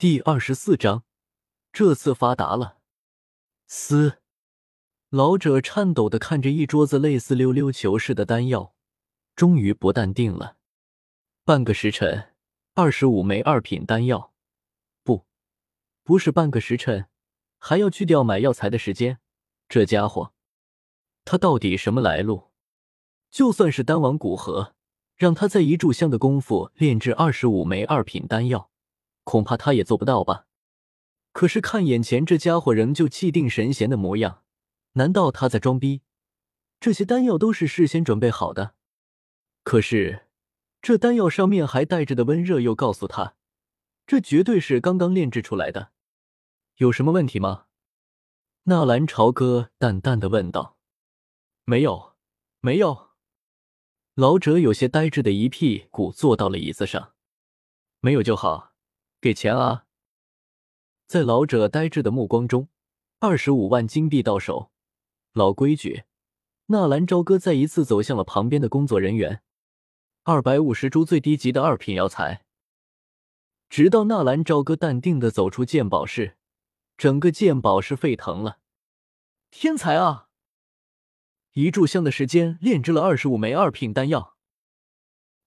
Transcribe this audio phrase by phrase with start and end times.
[0.00, 1.02] 第二十四章，
[1.72, 2.78] 这次发达了。
[3.66, 4.20] 嘶！
[5.08, 8.76] 老者颤抖的看着一桌子类似溜溜球似的丹药，
[9.34, 10.56] 终于不淡定了。
[11.44, 12.32] 半个时辰，
[12.74, 14.32] 二十五枚二品丹药，
[15.02, 15.26] 不，
[16.04, 17.06] 不是半个时辰，
[17.58, 19.18] 还要去掉买药材的时间。
[19.68, 20.32] 这家伙，
[21.24, 22.52] 他到底什么来路？
[23.32, 24.76] 就算是丹王古河，
[25.16, 28.70] 让他在一炷香的功夫炼制二十五枚二品丹药。
[29.28, 30.46] 恐怕他也做不到吧。
[31.32, 34.42] 可是看眼前这家伙仍旧气定神闲的模样，
[34.92, 36.00] 难道他在装逼？
[36.80, 38.74] 这些丹药都是事先准备好的。
[39.64, 40.28] 可是
[40.80, 43.34] 这丹药上面还带着的温热，又告诉他，
[44.06, 45.92] 这绝对是刚刚炼制出来的。
[46.76, 47.66] 有什么问题吗？
[48.62, 50.78] 纳兰朝歌淡淡的问道。
[51.66, 52.14] 没有，
[52.60, 53.10] 没有。
[54.14, 57.12] 老者有些呆滞的一屁股坐到了椅子上。
[58.00, 58.72] 没有就好。
[59.20, 59.84] 给钱啊！
[61.08, 62.68] 在老者呆滞的目光中，
[63.18, 64.70] 二十五万金币到手。
[65.32, 66.04] 老规矩，
[66.66, 69.42] 纳兰朝歌再一次走向了旁边的工作人员。
[70.22, 72.44] 二百五十株最低级的二品药材。
[73.68, 76.36] 直到纳兰朝歌淡定的走出鉴宝室，
[76.96, 78.60] 整个鉴宝室沸腾了。
[79.50, 80.28] 天才啊！
[81.54, 84.36] 一炷香的时间炼制了二十五枚二品丹药，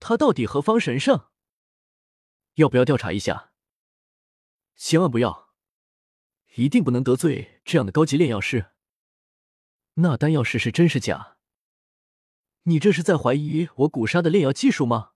[0.00, 1.26] 他到底何方神圣？
[2.54, 3.51] 要不要调查一下？
[4.76, 5.50] 千万不要，
[6.54, 8.72] 一定不能得罪这样的高级炼药师。
[9.94, 11.36] 那丹药师是真是假？
[12.64, 15.12] 你这是在怀疑我古沙的炼药技术吗？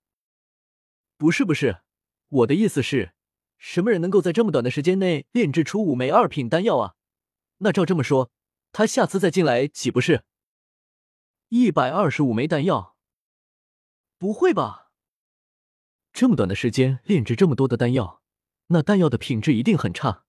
[1.16, 1.82] 不是不是，
[2.28, 3.14] 我的意思是，
[3.56, 6.94] 什么人能够在这么短的时间内炼制出五枚二品丹药啊？
[7.58, 8.30] 那照这么说，
[8.72, 10.24] 他下次再进来岂不是
[11.48, 12.96] 一百二十五枚丹药？
[14.18, 14.92] 不会吧？
[16.12, 18.22] 这么短的时间炼制这么多的丹药？
[18.68, 20.24] 那丹药的品质一定很差，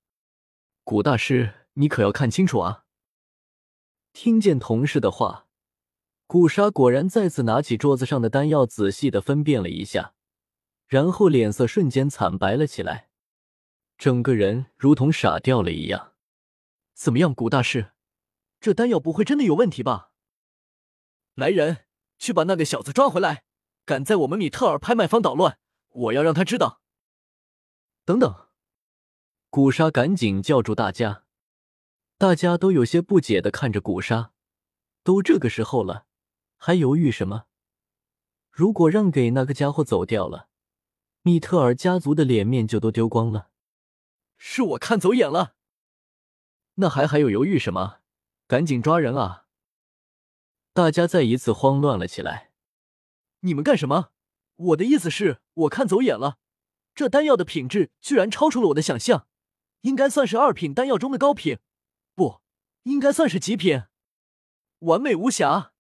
[0.84, 2.86] 古大师，你可要看清楚啊！
[4.14, 5.48] 听见同事的话，
[6.28, 10.14] 古沙果然再次拿起桌子上的丹药，仔细的分辨了一下，
[10.88, 13.10] 然后脸色瞬间惨白了起来，
[13.98, 16.14] 整个人如同傻掉了一样。
[16.94, 17.94] 怎么样，古大师，
[18.60, 20.12] 这丹药不会真的有问题吧？
[21.34, 21.86] 来人，
[22.20, 23.46] 去把那个小子抓回来！
[23.84, 25.58] 敢在我们米特尔拍卖坊捣乱，
[25.90, 26.82] 我要让他知道！
[28.08, 28.48] 等等，
[29.50, 31.26] 古沙赶紧叫住大家，
[32.18, 34.32] 大家都有些不解的看着古沙。
[35.04, 36.06] 都这个时候了，
[36.56, 37.48] 还犹豫什么？
[38.50, 40.48] 如果让给那个家伙走掉了，
[41.24, 43.50] 密特尔家族的脸面就都丢光了。
[44.38, 45.56] 是我看走眼了，
[46.76, 48.00] 那还还有犹豫什么？
[48.48, 49.48] 赶紧抓人啊！
[50.72, 52.54] 大家再一次慌乱了起来。
[53.42, 54.12] 你们干什么？
[54.56, 56.38] 我的意思是，我看走眼了。
[56.98, 59.28] 这丹药的品质居然超出了我的想象，
[59.82, 61.60] 应该算是二品丹药中的高品，
[62.16, 62.42] 不
[62.86, 63.84] 应该算是极品，
[64.80, 65.74] 完美无瑕。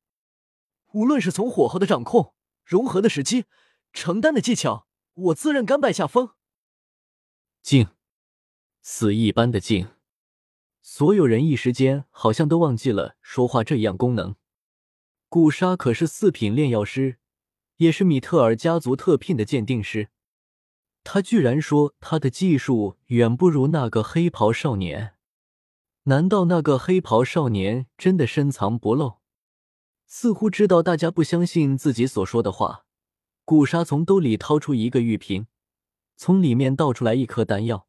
[0.94, 3.46] 无论是从火候的掌控、融合的时机、
[3.92, 6.36] 承担的技巧，我自认甘拜下风。
[7.64, 7.88] 静，
[8.84, 9.88] 死一般的静，
[10.84, 14.36] 所有人一时间好像都忘记了说话这样功能。
[15.30, 17.18] 古沙可是四品炼药师，
[17.78, 20.10] 也是米特尔家族特聘的鉴定师。
[21.10, 25.14] 他居然说他的技术远不如那个黑袍少年，
[26.04, 29.22] 难道那个黑袍少年真的深藏不露？
[30.06, 32.84] 似乎知道大家不相信自己所说的话，
[33.46, 35.48] 古沙从兜里掏出一个玉瓶，
[36.18, 37.88] 从里面倒出来一颗丹药。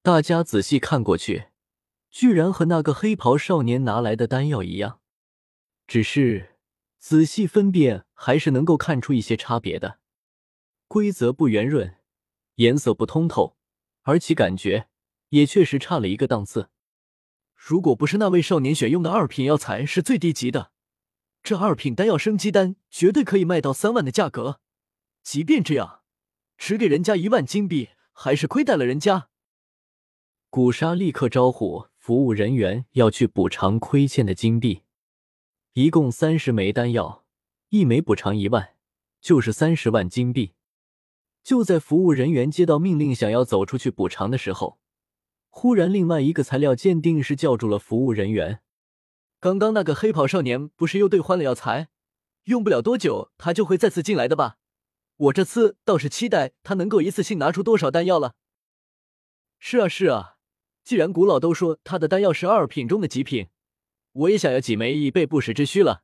[0.00, 1.48] 大家仔细看过去，
[2.10, 5.00] 居然和那个黑袍少年拿来的丹药一样，
[5.86, 6.56] 只是
[6.96, 9.98] 仔细分辨还是能够看出一些差别的，
[10.88, 11.98] 规则不圆润。
[12.56, 13.56] 颜色不通透，
[14.02, 14.88] 而其感觉
[15.30, 16.70] 也确实差了一个档次。
[17.54, 20.72] 如果不是那位少年选用的二品药材是最低级的，
[21.42, 24.60] 这二品丹药生机丹绝对可以卖到三万的价格。
[25.22, 26.00] 即便这样，
[26.58, 29.28] 只给人家一万金币，还是亏待了人家。
[30.50, 34.82] 古沙立刻招呼服务人员要去补偿亏欠的金币，
[35.72, 37.24] 一共三十枚丹药，
[37.70, 38.74] 一枚补偿一万，
[39.20, 40.54] 就是三十万金币。
[41.42, 44.78] 就在服务人员接到命令，想要走出去补偿的时候，
[45.48, 48.60] 忽然另外一个材料鉴定师叫住了服务人员。
[49.40, 51.88] 刚刚那个黑袍少年不是又兑换了药材？
[52.44, 54.58] 用不了多久，他就会再次进来的吧？
[55.16, 58.34] 我这次倒是期待他能够一次性拿出多少丹药了。
[59.58, 60.36] 是啊，是啊，
[60.82, 63.48] 既然古老都说他的丹药是二品中的极品，
[64.12, 66.02] 我也想要几枚以备不时之需了。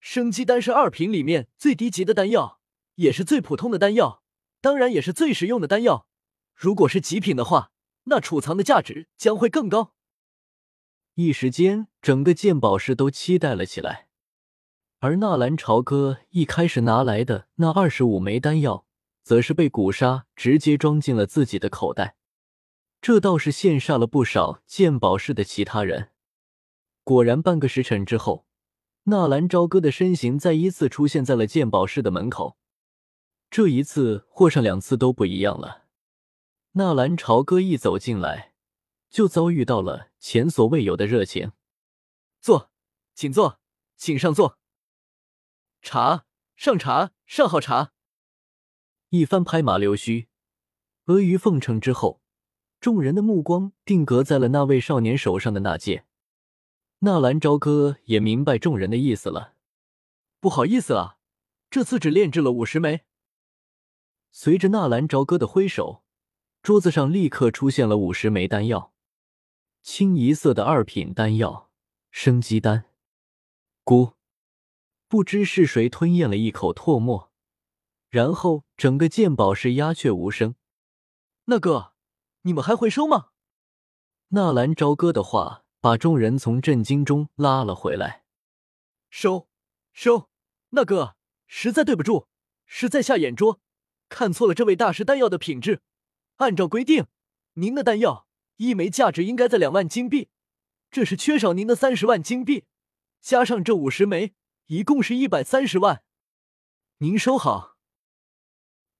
[0.00, 2.57] 生机丹是二品里面最低级的丹药。
[2.98, 4.22] 也是最普通的丹药，
[4.60, 6.08] 当然也是最实用的丹药。
[6.54, 7.70] 如果是极品的话，
[8.04, 9.94] 那储藏的价值将会更高。
[11.14, 14.08] 一时间，整个鉴宝室都期待了起来。
[14.98, 18.84] 而纳兰朝歌一开始拿来的那二十五枚丹药，
[19.22, 22.16] 则是被古沙直接装进了自己的口袋，
[23.00, 26.10] 这倒是羡煞了不少鉴宝室的其他人。
[27.04, 28.44] 果然，半个时辰之后，
[29.04, 32.56] 纳兰朝歌的身形再一次出现在了鉴宝室的门口。
[33.50, 35.86] 这一次，或上两次都不一样了。
[36.72, 38.52] 纳兰朝歌一走进来，
[39.08, 41.52] 就遭遇到了前所未有的热情。
[42.40, 42.70] 坐，
[43.14, 43.58] 请坐，
[43.96, 44.58] 请上座。
[45.80, 47.92] 茶，上茶，上好茶。
[49.08, 50.28] 一番拍马溜须、
[51.06, 52.20] 阿谀奉承之后，
[52.78, 56.04] 众人的目光定格在了那位少年手上的那戒。
[57.00, 59.54] 纳兰朝歌也明白众人的意思了，
[60.38, 61.16] 不好意思啊，
[61.70, 63.06] 这次只炼制了五十枚。
[64.40, 66.04] 随着纳兰朝歌的挥手，
[66.62, 68.92] 桌子上立刻出现了五十枚丹药，
[69.82, 71.72] 清一色的二品丹药——
[72.12, 72.84] 生机丹。
[73.84, 74.12] 咕。
[75.08, 77.32] 不知是谁吞咽了一口唾沫，
[78.10, 80.54] 然后整个鉴宝室鸦雀无声。
[81.46, 81.94] 那个，
[82.42, 83.30] 你们还回收吗？
[84.28, 88.22] 纳兰朝歌的话把众人从震惊中拉了回来。
[89.10, 89.48] 收，
[89.92, 90.30] 收。
[90.68, 91.16] 那个，
[91.48, 92.28] 实在对不住，
[92.66, 93.60] 是在下眼拙，
[94.08, 95.82] 看错了这位大师丹药的品质。
[96.36, 97.06] 按照规定，
[97.54, 98.26] 您的丹药
[98.56, 100.28] 一枚价值应该在两万金币，
[100.90, 102.64] 这是缺少您的三十万金币，
[103.20, 104.34] 加上这五十枚。
[104.70, 106.02] 一共是一百三十万，
[106.98, 107.78] 您收好。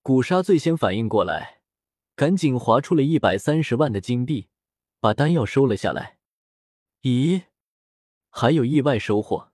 [0.00, 1.60] 古沙最先反应过来，
[2.16, 4.48] 赶紧划出了一百三十万的金币，
[4.98, 6.16] 把丹药收了下来。
[7.02, 7.42] 咦，
[8.30, 9.52] 还有意外收获，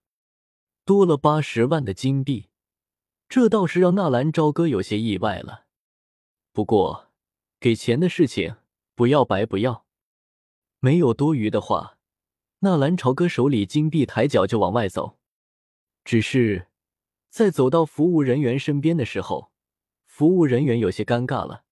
[0.84, 2.48] 多了八十万的金币，
[3.34, 5.64] 这倒是让纳兰朝歌有些意外了。
[6.52, 7.10] 不过，
[7.58, 8.58] 给钱的事情
[8.94, 9.84] 不要白不要，
[10.78, 11.98] 没有多余的话，
[12.60, 15.18] 纳兰朝歌手里金币抬脚就往外走。
[16.04, 16.68] 只是，
[17.28, 19.50] 在走到服务人员身边的时候，
[20.06, 21.64] 服务人员有些尴尬了。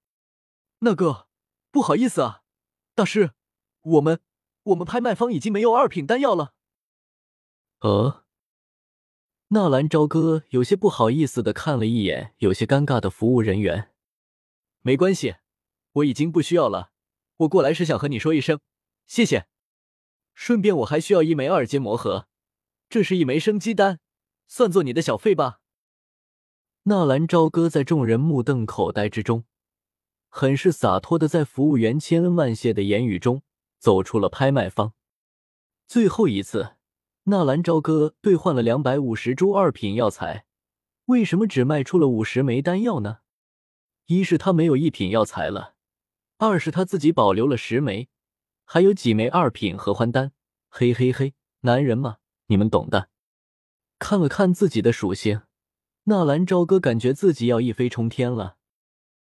[0.81, 1.29] 那个，
[1.71, 2.43] 不好意思啊，
[2.97, 3.35] 大师，
[3.83, 4.19] 我们
[4.65, 6.55] 我们拍卖方已经没有二品丹药了。
[7.83, 8.22] 呃，
[9.55, 13.91] 纳兰朝歌有些不好意思的看了一眼有些尴尬的服务人员。
[14.81, 15.35] 没关系，
[15.93, 16.91] 我已经不需要了。
[17.37, 18.61] 我过来是想和你说一声
[19.07, 19.47] 谢谢，
[20.33, 22.29] 顺便我还需要一枚二阶魔盒，
[22.89, 24.01] 这是一枚生机丹。
[24.49, 25.61] 算作你的小费吧。
[26.85, 29.45] 纳兰朝歌在众人目瞪口呆之中，
[30.31, 33.43] 很是洒脱的在服务员千恩万谢的言语中
[33.79, 34.95] 走出了拍卖方。
[35.87, 36.77] 最后一次，
[37.25, 40.45] 纳兰朝歌兑换了两百五十株二品药材，
[41.05, 43.19] 为什么只卖出了五十枚丹药呢？
[44.07, 45.75] 一是他没有一品药材了，
[46.39, 48.09] 二是他自己保留了十枚，
[48.65, 50.33] 还有几枚二品合欢丹。
[50.69, 52.17] 嘿嘿嘿，男人嘛，
[52.47, 53.09] 你们懂的。
[54.01, 55.43] 看了看自己的属性，
[56.05, 58.57] 纳兰朝歌感觉自己要一飞冲天了。